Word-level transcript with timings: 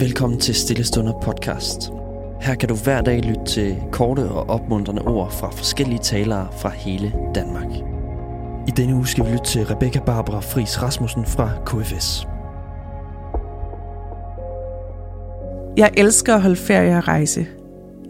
Velkommen 0.00 0.40
til 0.40 0.54
Stillestunder 0.54 1.20
podcast. 1.20 1.90
Her 2.40 2.54
kan 2.54 2.68
du 2.68 2.74
hver 2.74 3.00
dag 3.00 3.20
lytte 3.20 3.44
til 3.46 3.76
korte 3.92 4.20
og 4.20 4.50
opmuntrende 4.50 5.02
ord 5.02 5.32
fra 5.32 5.50
forskellige 5.50 5.98
talere 5.98 6.48
fra 6.60 6.68
hele 6.68 7.12
Danmark. 7.34 7.66
I 8.68 8.70
denne 8.76 8.94
uge 8.94 9.06
skal 9.06 9.24
vi 9.26 9.30
lytte 9.30 9.44
til 9.44 9.66
Rebecca 9.66 10.00
Barbara 10.00 10.40
Fris 10.40 10.82
Rasmussen 10.82 11.26
fra 11.26 11.50
KFS. 11.66 12.26
Jeg 15.76 15.90
elsker 15.96 16.34
at 16.34 16.42
holde 16.42 16.56
ferie 16.56 16.96
og 16.96 17.08
rejse. 17.08 17.46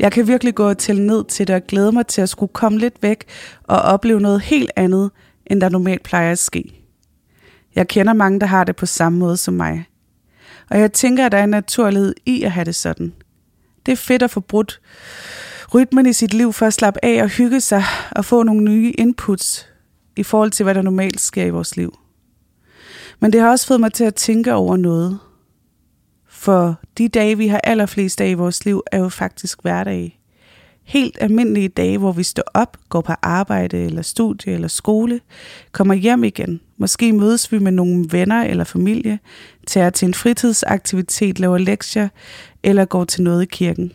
Jeg 0.00 0.12
kan 0.12 0.26
virkelig 0.26 0.54
gå 0.54 0.74
til 0.74 1.02
ned 1.02 1.24
til 1.24 1.46
det 1.46 1.56
og 1.56 1.62
glæde 1.62 1.92
mig 1.92 2.06
til 2.06 2.22
at 2.22 2.28
skulle 2.28 2.52
komme 2.52 2.78
lidt 2.78 3.02
væk 3.02 3.24
og 3.64 3.78
opleve 3.78 4.20
noget 4.20 4.40
helt 4.40 4.70
andet, 4.76 5.10
end 5.46 5.60
der 5.60 5.68
normalt 5.68 6.02
plejer 6.02 6.32
at 6.32 6.38
ske. 6.38 6.84
Jeg 7.74 7.88
kender 7.88 8.12
mange, 8.12 8.40
der 8.40 8.46
har 8.46 8.64
det 8.64 8.76
på 8.76 8.86
samme 8.86 9.18
måde 9.18 9.36
som 9.36 9.54
mig. 9.54 9.87
Og 10.70 10.78
jeg 10.78 10.92
tænker, 10.92 11.26
at 11.26 11.32
der 11.32 11.38
er 11.38 11.44
en 11.44 11.50
naturlighed 11.50 12.14
i 12.26 12.42
at 12.42 12.52
have 12.52 12.64
det 12.64 12.74
sådan. 12.74 13.12
Det 13.86 13.92
er 13.92 13.96
fedt 13.96 14.22
at 14.22 14.30
få 14.30 14.40
brudt 14.40 14.80
rytmen 15.74 16.06
i 16.06 16.12
sit 16.12 16.34
liv 16.34 16.52
for 16.52 16.66
at 16.66 16.74
slappe 16.74 17.04
af 17.04 17.22
og 17.22 17.28
hygge 17.28 17.60
sig 17.60 17.84
og 18.10 18.24
få 18.24 18.42
nogle 18.42 18.64
nye 18.64 18.92
inputs 18.98 19.66
i 20.16 20.22
forhold 20.22 20.50
til, 20.50 20.64
hvad 20.64 20.74
der 20.74 20.82
normalt 20.82 21.20
sker 21.20 21.44
i 21.44 21.50
vores 21.50 21.76
liv. 21.76 21.98
Men 23.20 23.32
det 23.32 23.40
har 23.40 23.50
også 23.50 23.66
fået 23.66 23.80
mig 23.80 23.92
til 23.92 24.04
at 24.04 24.14
tænke 24.14 24.54
over 24.54 24.76
noget. 24.76 25.18
For 26.28 26.80
de 26.98 27.08
dage, 27.08 27.38
vi 27.38 27.48
har 27.48 27.60
allerflest 27.64 28.20
af 28.20 28.28
i 28.28 28.34
vores 28.34 28.64
liv, 28.64 28.82
er 28.92 28.98
jo 28.98 29.08
faktisk 29.08 29.62
hverdage. 29.62 30.17
Helt 30.88 31.18
almindelige 31.20 31.68
dage, 31.68 31.98
hvor 31.98 32.12
vi 32.12 32.22
står 32.22 32.42
op, 32.54 32.76
går 32.88 33.00
på 33.00 33.12
arbejde 33.22 33.78
eller 33.84 34.02
studie 34.02 34.52
eller 34.52 34.68
skole, 34.68 35.20
kommer 35.72 35.94
hjem 35.94 36.24
igen. 36.24 36.60
Måske 36.76 37.12
mødes 37.12 37.52
vi 37.52 37.58
med 37.58 37.72
nogle 37.72 38.06
venner 38.10 38.44
eller 38.44 38.64
familie, 38.64 39.18
tager 39.66 39.90
til 39.90 40.06
en 40.06 40.14
fritidsaktivitet, 40.14 41.40
laver 41.40 41.58
lektier 41.58 42.08
eller 42.62 42.84
går 42.84 43.04
til 43.04 43.22
noget 43.22 43.42
i 43.42 43.46
kirken. 43.46 43.92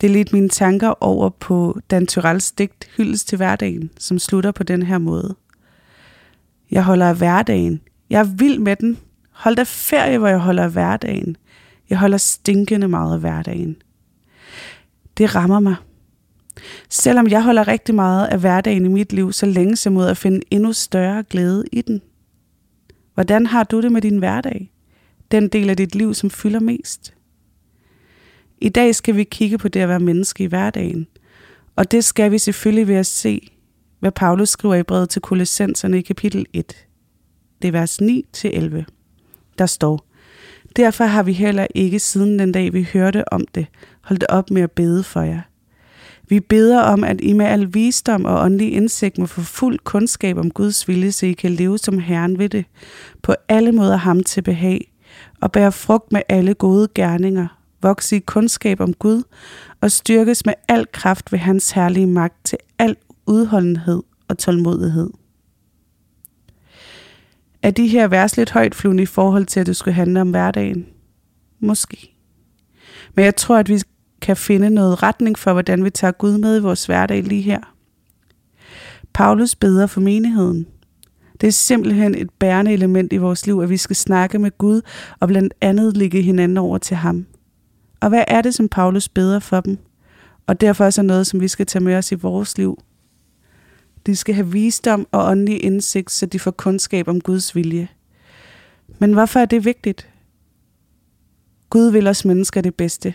Det 0.00 0.10
ledte 0.10 0.34
mine 0.34 0.48
tanker 0.48 0.94
over 1.04 1.28
på 1.28 1.78
Dan 1.90 2.06
Tyrells 2.06 2.52
digt 2.52 2.88
Hyldes 2.96 3.24
til 3.24 3.36
hverdagen, 3.36 3.90
som 3.98 4.18
slutter 4.18 4.52
på 4.52 4.62
den 4.62 4.82
her 4.82 4.98
måde. 4.98 5.34
Jeg 6.70 6.84
holder 6.84 7.08
af 7.08 7.16
hverdagen. 7.16 7.80
Jeg 8.10 8.20
er 8.20 8.34
vild 8.36 8.58
med 8.58 8.76
den. 8.76 8.98
Hold 9.30 9.56
da 9.56 9.62
ferie, 9.66 10.18
hvor 10.18 10.28
jeg 10.28 10.38
holder 10.38 10.64
af 10.64 10.70
hverdagen. 10.70 11.36
Jeg 11.90 11.98
holder 11.98 12.18
stinkende 12.18 12.88
meget 12.88 13.14
af 13.14 13.20
hverdagen. 13.20 13.76
Det 15.18 15.34
rammer 15.34 15.60
mig. 15.60 15.76
Selvom 16.88 17.28
jeg 17.28 17.42
holder 17.42 17.68
rigtig 17.68 17.94
meget 17.94 18.26
af 18.26 18.40
hverdagen 18.40 18.84
i 18.84 18.88
mit 18.88 19.12
liv, 19.12 19.32
så 19.32 19.46
længes 19.46 19.86
jeg 19.86 19.92
mod 19.92 20.06
at 20.06 20.16
finde 20.16 20.40
endnu 20.50 20.72
større 20.72 21.22
glæde 21.22 21.64
i 21.72 21.82
den. 21.82 22.02
Hvordan 23.14 23.46
har 23.46 23.64
du 23.64 23.80
det 23.80 23.92
med 23.92 24.02
din 24.02 24.18
hverdag? 24.18 24.72
Den 25.30 25.48
del 25.48 25.70
af 25.70 25.76
dit 25.76 25.94
liv, 25.94 26.14
som 26.14 26.30
fylder 26.30 26.60
mest. 26.60 27.14
I 28.58 28.68
dag 28.68 28.94
skal 28.94 29.16
vi 29.16 29.24
kigge 29.24 29.58
på 29.58 29.68
det 29.68 29.80
at 29.80 29.88
være 29.88 30.00
menneske 30.00 30.44
i 30.44 30.46
hverdagen. 30.46 31.06
Og 31.76 31.90
det 31.90 32.04
skal 32.04 32.32
vi 32.32 32.38
selvfølgelig 32.38 32.88
ved 32.88 32.94
at 32.94 33.06
se, 33.06 33.50
hvad 34.00 34.12
Paulus 34.12 34.48
skriver 34.48 34.74
i 34.74 34.82
brevet 34.82 35.08
til 35.08 35.22
Kolossenserne 35.22 35.98
i 35.98 36.02
kapitel 36.02 36.46
1. 36.52 36.86
Det 37.62 37.68
er 37.68 37.72
vers 37.72 38.02
9-11. 38.02 38.84
Der 39.58 39.66
står, 39.66 40.06
Derfor 40.76 41.04
har 41.04 41.22
vi 41.22 41.32
heller 41.32 41.66
ikke 41.74 41.98
siden 41.98 42.38
den 42.38 42.52
dag, 42.52 42.72
vi 42.72 42.88
hørte 42.92 43.32
om 43.32 43.46
det, 43.54 43.66
holdt 44.02 44.24
op 44.28 44.50
med 44.50 44.62
at 44.62 44.70
bede 44.70 45.02
for 45.02 45.20
jer. 45.20 45.40
Vi 46.28 46.40
beder 46.40 46.80
om, 46.80 47.04
at 47.04 47.20
I 47.20 47.32
med 47.32 47.46
al 47.46 47.74
visdom 47.74 48.24
og 48.24 48.40
åndelig 48.44 48.72
indsigt 48.72 49.18
må 49.18 49.26
få 49.26 49.40
fuld 49.40 49.78
kundskab 49.78 50.38
om 50.38 50.50
Guds 50.50 50.88
vilje, 50.88 51.12
så 51.12 51.26
I 51.26 51.32
kan 51.32 51.50
leve 51.50 51.78
som 51.78 51.98
Herren 51.98 52.38
ved 52.38 52.48
det, 52.48 52.64
på 53.22 53.34
alle 53.48 53.72
måder 53.72 53.96
ham 53.96 54.22
til 54.22 54.42
behag, 54.42 54.92
og 55.40 55.52
bære 55.52 55.72
frugt 55.72 56.12
med 56.12 56.22
alle 56.28 56.54
gode 56.54 56.88
gerninger, 56.94 57.46
vokse 57.82 58.16
i 58.16 58.18
kundskab 58.18 58.80
om 58.80 58.94
Gud 58.94 59.22
og 59.80 59.90
styrkes 59.90 60.46
med 60.46 60.54
al 60.68 60.86
kraft 60.92 61.32
ved 61.32 61.38
hans 61.38 61.70
herlige 61.70 62.06
magt 62.06 62.44
til 62.44 62.58
al 62.78 62.96
udholdenhed 63.26 64.02
og 64.28 64.38
tålmodighed. 64.38 65.10
Er 67.64 67.70
de 67.70 67.86
her 67.86 68.08
vers 68.08 68.36
lidt 68.36 68.50
højt 68.50 68.74
flyvende 68.74 69.02
i 69.02 69.06
forhold 69.06 69.46
til, 69.46 69.60
at 69.60 69.66
det 69.66 69.76
skulle 69.76 69.94
handle 69.94 70.20
om 70.20 70.30
hverdagen? 70.30 70.86
Måske. 71.60 72.14
Men 73.14 73.24
jeg 73.24 73.36
tror, 73.36 73.56
at 73.56 73.68
vi 73.68 73.80
kan 74.22 74.36
finde 74.36 74.70
noget 74.70 75.02
retning 75.02 75.38
for, 75.38 75.52
hvordan 75.52 75.84
vi 75.84 75.90
tager 75.90 76.12
Gud 76.12 76.38
med 76.38 76.56
i 76.56 76.62
vores 76.62 76.86
hverdag 76.86 77.22
lige 77.22 77.42
her. 77.42 77.60
Paulus 79.14 79.54
beder 79.54 79.86
for 79.86 80.00
menigheden. 80.00 80.66
Det 81.40 81.46
er 81.46 81.52
simpelthen 81.52 82.14
et 82.14 82.30
bærende 82.30 82.72
element 82.72 83.12
i 83.12 83.16
vores 83.16 83.46
liv, 83.46 83.60
at 83.60 83.70
vi 83.70 83.76
skal 83.76 83.96
snakke 83.96 84.38
med 84.38 84.58
Gud 84.58 84.80
og 85.20 85.28
blandt 85.28 85.54
andet 85.60 85.96
ligge 85.96 86.22
hinanden 86.22 86.58
over 86.58 86.78
til 86.78 86.96
ham. 86.96 87.26
Og 88.00 88.08
hvad 88.08 88.24
er 88.28 88.42
det, 88.42 88.54
som 88.54 88.68
Paulus 88.68 89.08
beder 89.08 89.38
for 89.38 89.60
dem? 89.60 89.78
Og 90.46 90.60
derfor 90.60 90.84
også 90.84 91.02
noget, 91.02 91.26
som 91.26 91.40
vi 91.40 91.48
skal 91.48 91.66
tage 91.66 91.84
med 91.84 91.96
os 91.96 92.12
i 92.12 92.14
vores 92.14 92.58
liv. 92.58 92.78
De 94.06 94.16
skal 94.16 94.34
have 94.34 94.52
visdom 94.52 95.06
og 95.12 95.24
åndelig 95.24 95.64
indsigt, 95.64 96.10
så 96.10 96.26
de 96.26 96.38
får 96.38 96.50
kundskab 96.50 97.08
om 97.08 97.20
Guds 97.20 97.54
vilje. 97.54 97.88
Men 98.98 99.12
hvorfor 99.12 99.40
er 99.40 99.44
det 99.44 99.64
vigtigt? 99.64 100.08
Gud 101.70 101.90
vil 101.90 102.06
os 102.06 102.24
mennesker 102.24 102.60
det 102.60 102.74
bedste. 102.74 103.14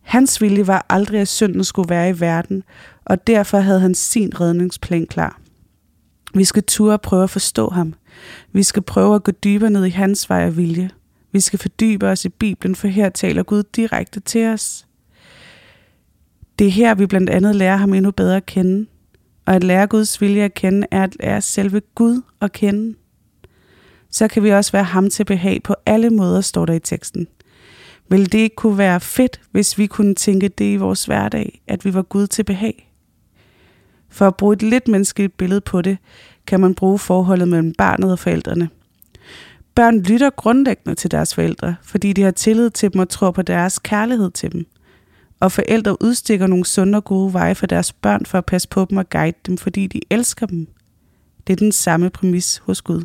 Hans 0.00 0.40
vilje 0.40 0.66
var 0.66 0.86
aldrig, 0.88 1.20
at 1.20 1.28
synden 1.28 1.64
skulle 1.64 1.90
være 1.90 2.10
i 2.10 2.20
verden, 2.20 2.62
og 3.04 3.26
derfor 3.26 3.58
havde 3.58 3.80
han 3.80 3.94
sin 3.94 4.40
redningsplan 4.40 5.06
klar. 5.06 5.40
Vi 6.34 6.44
skal 6.44 6.62
turde 6.62 6.98
prøve 6.98 7.22
at 7.22 7.30
forstå 7.30 7.68
ham. 7.68 7.94
Vi 8.52 8.62
skal 8.62 8.82
prøve 8.82 9.14
at 9.14 9.22
gå 9.22 9.32
dybere 9.32 9.70
ned 9.70 9.84
i 9.84 9.90
hans 9.90 10.30
vej 10.30 10.46
og 10.46 10.56
vilje. 10.56 10.90
Vi 11.32 11.40
skal 11.40 11.58
fordybe 11.58 12.06
os 12.08 12.24
i 12.24 12.28
Bibelen, 12.28 12.74
for 12.74 12.88
her 12.88 13.08
taler 13.08 13.42
Gud 13.42 13.62
direkte 13.62 14.20
til 14.20 14.46
os. 14.46 14.86
Det 16.58 16.66
er 16.66 16.70
her, 16.70 16.94
vi 16.94 17.06
blandt 17.06 17.30
andet 17.30 17.56
lærer 17.56 17.76
ham 17.76 17.94
endnu 17.94 18.10
bedre 18.10 18.36
at 18.36 18.46
kende. 18.46 18.86
Og 19.46 19.54
at 19.54 19.64
lære 19.64 19.86
Guds 19.86 20.20
vilje 20.20 20.42
at 20.42 20.54
kende, 20.54 20.86
er 20.90 21.02
at 21.02 21.16
lære 21.20 21.42
selve 21.42 21.80
Gud 21.94 22.22
at 22.40 22.52
kende. 22.52 22.96
Så 24.10 24.28
kan 24.28 24.42
vi 24.42 24.50
også 24.50 24.72
være 24.72 24.84
ham 24.84 25.10
til 25.10 25.24
behag 25.24 25.62
på 25.62 25.74
alle 25.86 26.10
måder, 26.10 26.40
står 26.40 26.66
der 26.66 26.74
i 26.74 26.80
teksten. 26.80 27.28
Vil 28.08 28.32
det 28.32 28.38
ikke 28.38 28.56
kunne 28.56 28.78
være 28.78 29.00
fedt, 29.00 29.40
hvis 29.50 29.78
vi 29.78 29.86
kunne 29.86 30.14
tænke 30.14 30.48
det 30.48 30.72
i 30.72 30.76
vores 30.76 31.04
hverdag, 31.04 31.62
at 31.66 31.84
vi 31.84 31.94
var 31.94 32.02
Gud 32.02 32.26
til 32.26 32.44
behag? 32.44 32.90
For 34.08 34.26
at 34.26 34.36
bruge 34.36 34.52
et 34.52 34.62
lidt 34.62 34.88
menneskeligt 34.88 35.36
billede 35.36 35.60
på 35.60 35.82
det, 35.82 35.98
kan 36.46 36.60
man 36.60 36.74
bruge 36.74 36.98
forholdet 36.98 37.48
mellem 37.48 37.74
barnet 37.78 38.12
og 38.12 38.18
forældrene. 38.18 38.68
Børn 39.74 40.00
lytter 40.00 40.30
grundlæggende 40.30 40.94
til 40.94 41.10
deres 41.10 41.34
forældre, 41.34 41.76
fordi 41.82 42.12
de 42.12 42.22
har 42.22 42.30
tillid 42.30 42.70
til 42.70 42.92
dem 42.92 43.00
og 43.00 43.08
tror 43.08 43.30
på 43.30 43.42
deres 43.42 43.78
kærlighed 43.78 44.30
til 44.30 44.52
dem. 44.52 44.66
Og 45.40 45.52
forældre 45.52 46.02
udstikker 46.02 46.46
nogle 46.46 46.64
sunde 46.64 46.96
og 46.96 47.04
gode 47.04 47.32
veje 47.32 47.54
for 47.54 47.66
deres 47.66 47.92
børn 47.92 48.26
for 48.26 48.38
at 48.38 48.46
passe 48.46 48.68
på 48.68 48.86
dem 48.90 48.98
og 48.98 49.10
guide 49.10 49.36
dem, 49.46 49.58
fordi 49.58 49.86
de 49.86 50.00
elsker 50.10 50.46
dem. 50.46 50.66
Det 51.46 51.52
er 51.52 51.56
den 51.56 51.72
samme 51.72 52.10
præmis 52.10 52.62
hos 52.64 52.82
Gud. 52.82 53.04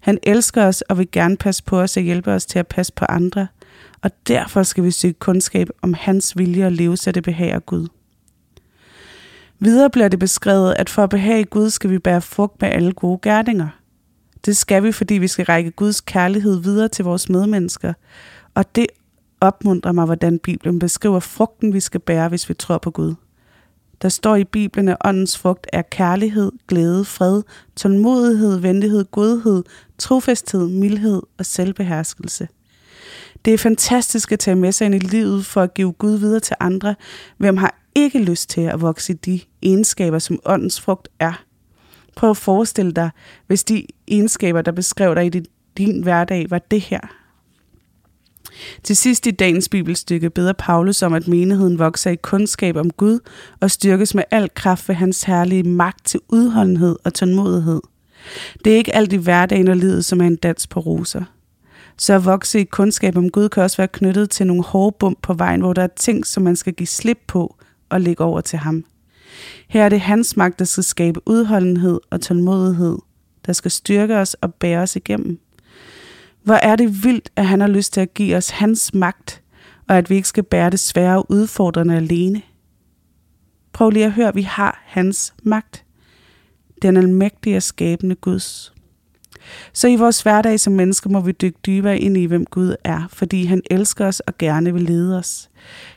Han 0.00 0.18
elsker 0.22 0.66
os 0.66 0.82
og 0.82 0.98
vil 0.98 1.08
gerne 1.12 1.36
passe 1.36 1.64
på 1.64 1.80
os 1.80 1.96
og 1.96 2.02
hjælpe 2.02 2.32
os 2.32 2.46
til 2.46 2.58
at 2.58 2.66
passe 2.66 2.92
på 2.92 3.04
andre– 3.08 3.46
og 4.02 4.10
derfor 4.28 4.62
skal 4.62 4.84
vi 4.84 4.90
søge 4.90 5.12
kundskab 5.12 5.68
om 5.82 5.94
hans 5.94 6.38
vilje 6.38 6.66
og 6.66 6.72
leve, 6.72 6.96
så 6.96 7.12
det 7.12 7.22
behager 7.22 7.58
Gud. 7.58 7.88
Videre 9.58 9.90
bliver 9.90 10.08
det 10.08 10.18
beskrevet, 10.18 10.74
at 10.78 10.90
for 10.90 11.02
at 11.02 11.10
behage 11.10 11.44
Gud 11.44 11.70
skal 11.70 11.90
vi 11.90 11.98
bære 11.98 12.20
frugt 12.22 12.62
med 12.62 12.68
alle 12.68 12.92
gode 12.92 13.18
gerninger. 13.22 13.68
Det 14.44 14.56
skal 14.56 14.82
vi, 14.82 14.92
fordi 14.92 15.14
vi 15.14 15.28
skal 15.28 15.44
række 15.44 15.70
Guds 15.70 16.00
kærlighed 16.00 16.60
videre 16.60 16.88
til 16.88 17.04
vores 17.04 17.28
medmennesker, 17.28 17.92
og 18.54 18.76
det 18.76 18.86
opmuntrer 19.42 19.92
mig, 19.92 20.04
hvordan 20.04 20.38
Bibelen 20.38 20.78
beskriver 20.78 21.20
frugten, 21.20 21.74
vi 21.74 21.80
skal 21.80 22.00
bære, 22.00 22.28
hvis 22.28 22.48
vi 22.48 22.54
tror 22.54 22.78
på 22.78 22.90
Gud. 22.90 23.14
Der 24.02 24.08
står 24.08 24.36
i 24.36 24.44
Bibelen, 24.44 24.88
at 24.88 24.96
åndens 25.04 25.38
frugt 25.38 25.66
er 25.72 25.82
kærlighed, 25.82 26.52
glæde, 26.68 27.04
fred, 27.04 27.42
tålmodighed, 27.76 28.58
venlighed, 28.58 29.04
godhed, 29.04 29.64
trofasthed, 29.98 30.68
mildhed 30.68 31.22
og 31.38 31.46
selvbeherskelse– 31.46 32.48
det 33.44 33.54
er 33.54 33.58
fantastisk 33.58 34.32
at 34.32 34.38
tage 34.38 34.54
med 34.54 34.72
sig 34.72 34.84
ind 34.84 34.94
i 34.94 34.98
livet 34.98 35.46
for 35.46 35.62
at 35.62 35.74
give 35.74 35.92
Gud 35.92 36.18
videre 36.18 36.40
til 36.40 36.56
andre. 36.60 36.94
Hvem 37.36 37.56
har 37.56 37.74
ikke 37.94 38.18
lyst 38.18 38.50
til 38.50 38.60
at 38.60 38.80
vokse 38.80 39.12
i 39.12 39.16
de 39.16 39.40
egenskaber, 39.62 40.18
som 40.18 40.40
åndens 40.44 40.80
frugt 40.80 41.08
er? 41.18 41.42
Prøv 42.16 42.30
at 42.30 42.36
forestille 42.36 42.92
dig, 42.92 43.10
hvis 43.46 43.64
de 43.64 43.86
egenskaber, 44.08 44.62
der 44.62 44.72
beskrev 44.72 45.14
dig 45.14 45.36
i 45.36 45.42
din 45.76 46.02
hverdag, 46.02 46.50
var 46.50 46.58
det 46.58 46.80
her. 46.80 47.21
Til 48.82 48.96
sidst 48.96 49.26
i 49.26 49.30
dagens 49.30 49.68
bibelstykke 49.68 50.30
beder 50.30 50.52
Paulus 50.52 51.02
om, 51.02 51.14
at 51.14 51.28
menigheden 51.28 51.78
vokser 51.78 52.10
i 52.10 52.16
kundskab 52.16 52.76
om 52.76 52.90
Gud 52.90 53.18
og 53.60 53.70
styrkes 53.70 54.14
med 54.14 54.24
al 54.30 54.50
kraft 54.54 54.88
ved 54.88 54.94
hans 54.94 55.22
herlige 55.22 55.62
magt 55.62 56.06
til 56.06 56.20
udholdenhed 56.28 56.96
og 57.04 57.14
tålmodighed. 57.14 57.80
Det 58.64 58.72
er 58.72 58.76
ikke 58.76 58.94
alt 58.94 59.12
i 59.12 59.16
hverdagen 59.16 59.68
og 59.68 59.76
livet, 59.76 60.04
som 60.04 60.20
er 60.20 60.26
en 60.26 60.36
dans 60.36 60.66
på 60.66 60.80
roser. 60.80 61.24
Så 61.98 62.14
at 62.14 62.24
vokse 62.24 62.60
i 62.60 62.64
kundskab 62.64 63.16
om 63.16 63.30
Gud 63.30 63.48
kan 63.48 63.62
også 63.62 63.76
være 63.76 63.88
knyttet 63.88 64.30
til 64.30 64.46
nogle 64.46 64.62
hårde 64.62 64.96
bump 64.98 65.18
på 65.22 65.34
vejen, 65.34 65.60
hvor 65.60 65.72
der 65.72 65.82
er 65.82 65.88
ting, 65.96 66.26
som 66.26 66.42
man 66.42 66.56
skal 66.56 66.72
give 66.72 66.86
slip 66.86 67.18
på 67.26 67.56
og 67.88 68.00
lægge 68.00 68.24
over 68.24 68.40
til 68.40 68.58
ham. 68.58 68.84
Her 69.68 69.84
er 69.84 69.88
det 69.88 70.00
hans 70.00 70.36
magt, 70.36 70.58
der 70.58 70.64
skal 70.64 70.84
skabe 70.84 71.20
udholdenhed 71.26 72.00
og 72.10 72.20
tålmodighed, 72.20 72.98
der 73.46 73.52
skal 73.52 73.70
styrke 73.70 74.16
os 74.16 74.34
og 74.34 74.54
bære 74.54 74.82
os 74.82 74.96
igennem. 74.96 75.38
Hvor 76.42 76.54
er 76.54 76.76
det 76.76 77.04
vildt, 77.04 77.30
at 77.36 77.46
han 77.46 77.60
har 77.60 77.68
lyst 77.68 77.92
til 77.92 78.00
at 78.00 78.14
give 78.14 78.36
os 78.36 78.50
hans 78.50 78.94
magt, 78.94 79.42
og 79.88 79.98
at 79.98 80.10
vi 80.10 80.14
ikke 80.14 80.28
skal 80.28 80.44
bære 80.44 80.70
det 80.70 80.80
svære 80.80 81.16
og 81.16 81.26
udfordrende 81.30 81.96
alene. 81.96 82.42
Prøv 83.72 83.90
lige 83.90 84.04
at 84.04 84.12
høre, 84.12 84.28
at 84.28 84.36
vi 84.36 84.42
har 84.42 84.82
hans 84.86 85.34
magt. 85.42 85.84
Den 86.82 86.96
almægtige 86.96 87.56
og 87.56 87.62
skabende 87.62 88.14
Guds. 88.14 88.72
Så 89.72 89.88
i 89.88 89.96
vores 89.96 90.22
hverdag 90.22 90.60
som 90.60 90.72
mennesker 90.72 91.10
må 91.10 91.20
vi 91.20 91.32
dykke 91.32 91.58
dybere 91.66 91.98
ind 91.98 92.16
i, 92.16 92.24
hvem 92.24 92.46
Gud 92.46 92.74
er, 92.84 93.08
fordi 93.12 93.44
han 93.44 93.62
elsker 93.70 94.06
os 94.06 94.20
og 94.20 94.38
gerne 94.38 94.72
vil 94.72 94.82
lede 94.82 95.18
os. 95.18 95.50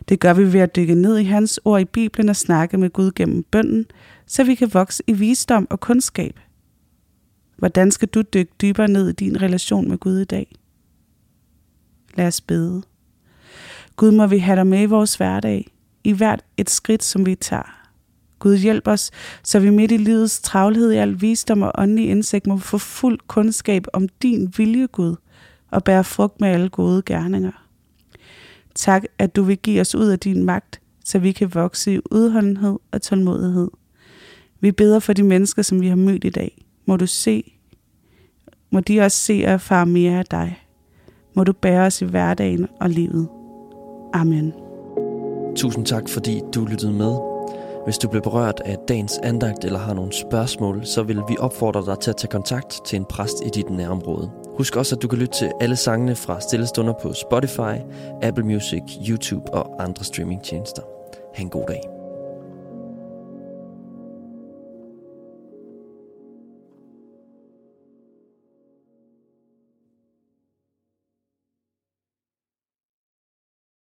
Det 0.10 0.20
gør 0.20 0.34
vi 0.34 0.54
ved 0.54 0.60
at 0.60 0.76
dykke 0.76 0.96
ned 0.96 1.18
i 1.18 1.24
hans 1.24 1.60
ord 1.66 1.82
i 1.82 1.86
Bibelen 1.86 2.30
og 2.30 2.36
snakke 2.36 2.78
med 2.78 2.90
Gud 2.90 3.12
gennem 3.12 3.44
bønden, 3.44 3.86
så 4.28 4.44
vi 4.44 4.56
kan 4.56 4.74
vokse 4.74 5.04
i 5.08 5.14
visdom 5.14 5.68
og 5.70 5.80
kundskab. 5.80 6.40
Hvordan 7.56 7.92
skal 7.92 8.08
du 8.08 8.22
dykke 8.22 8.52
dybere 8.62 8.88
ned 8.88 9.10
i 9.10 9.14
din 9.14 9.42
relation 9.42 9.90
med 9.90 9.98
Gud 9.98 10.20
i 10.20 10.26
dag? 10.26 10.56
Lad 12.16 12.28
os 12.28 12.42
bede. 12.42 12.84
Gud 13.96 14.12
må 14.12 14.28
vi 14.28 14.38
have 14.38 14.56
dig 14.56 14.68
med 14.68 14.82
i 14.82 14.86
vores 14.86 15.16
hverdag, 15.16 15.72
i 16.04 16.12
hvert 16.12 16.44
et 16.58 16.70
skridt, 16.70 17.04
som 17.04 17.26
vi 17.26 17.36
tager. 17.36 17.86
Gud 18.40 18.58
hjælp 18.58 18.88
os, 18.88 19.12
så 19.44 19.60
vi 19.60 19.70
midt 19.70 19.92
i 19.92 19.98
livets 19.98 20.42
travlhed 20.42 20.92
i 20.92 20.96
al 20.96 21.22
visdom 21.22 21.62
og 21.62 21.72
åndelig 21.78 22.10
indsigt 22.10 22.48
må 22.48 22.58
få 22.58 22.78
fuld 22.78 23.20
kundskab 23.28 23.86
om 23.94 24.08
din 24.08 24.54
vilje, 24.58 24.88
Gud, 24.88 25.16
og 25.72 25.84
bære 25.84 26.04
frugt 26.04 26.42
med 26.42 26.50
alle 26.50 26.70
gode 26.70 27.02
gerninger. 27.06 27.68
Tak, 28.76 29.04
at 29.18 29.36
du 29.36 29.44
vil 29.44 29.58
give 29.58 29.82
os 29.82 29.96
ud 29.96 30.08
af 30.08 30.20
din 30.20 30.44
magt, 30.44 30.82
så 31.06 31.20
vi 31.20 31.32
kan 31.32 31.54
vokse 31.54 31.94
i 31.94 32.00
udholdenhed 32.12 32.80
og 32.92 33.02
tålmodighed. 33.02 33.70
Vi 34.60 34.72
beder 34.72 35.00
for 35.00 35.14
de 35.14 35.24
mennesker, 35.24 35.62
som 35.62 35.82
vi 35.82 35.88
har 35.88 35.96
mødt 35.96 36.24
i 36.24 36.30
dag. 36.30 36.65
Må 36.86 36.98
du 36.98 37.08
se, 37.08 37.54
må 38.70 38.80
de 38.80 39.02
også 39.02 39.18
se 39.18 39.44
og 39.46 39.52
erfare 39.52 39.86
mere 39.86 40.20
af 40.20 40.26
dig. 40.26 40.60
Må 41.36 41.44
du 41.44 41.54
bære 41.54 41.86
os 41.86 42.02
i 42.02 42.06
hverdagen 42.06 42.68
og 42.82 42.90
livet. 42.90 43.28
Amen. 44.14 44.54
Tusind 45.56 45.86
tak, 45.86 46.10
fordi 46.10 46.42
du 46.56 46.66
lyttede 46.66 46.94
med. 46.94 47.16
Hvis 47.86 47.98
du 47.98 48.10
blev 48.10 48.22
berørt 48.22 48.62
af 48.66 48.78
dagens 48.88 49.18
andagt 49.24 49.66
eller 49.66 49.80
har 49.80 49.94
nogle 49.94 50.14
spørgsmål, 50.14 50.86
så 50.86 51.04
vil 51.04 51.22
vi 51.30 51.38
opfordre 51.40 51.86
dig 51.86 52.00
til 52.00 52.10
at 52.10 52.18
tage 52.18 52.32
kontakt 52.32 52.80
til 52.86 52.96
en 52.96 53.06
præst 53.06 53.36
i 53.46 53.50
dit 53.50 53.70
nærområde. 53.70 54.32
Husk 54.58 54.76
også, 54.76 54.96
at 54.96 55.02
du 55.02 55.08
kan 55.08 55.20
lytte 55.20 55.34
til 55.34 55.52
alle 55.62 55.76
sangene 55.76 56.16
fra 56.16 56.42
Stillestunder 56.42 56.94
på 57.02 57.14
Spotify, 57.14 57.76
Apple 58.22 58.46
Music, 58.46 58.82
YouTube 59.10 59.54
og 59.54 59.84
andre 59.84 60.04
streamingtjenester. 60.04 60.82
Ha' 61.36 61.42
en 61.42 61.50
god 61.50 61.66
dag. 61.68 61.95